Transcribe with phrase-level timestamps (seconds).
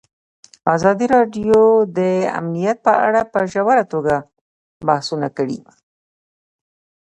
[0.75, 1.59] ازادي راډیو
[1.97, 1.99] د
[2.39, 4.15] امنیت په اړه په ژوره توګه
[4.87, 5.59] بحثونه کړي.